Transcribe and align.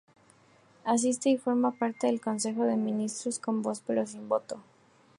Asiste 0.83 1.29
y 1.29 1.37
forma 1.37 1.69
parte 1.77 2.07
del 2.07 2.19
Consejo 2.19 2.63
de 2.63 2.75
Ministros, 2.75 3.37
con 3.37 3.61
voz 3.61 3.83
pero 3.85 4.07
sin 4.07 4.27
voto. 4.27 4.59